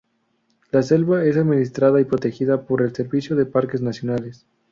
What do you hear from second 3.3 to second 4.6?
de Parques Nacionales.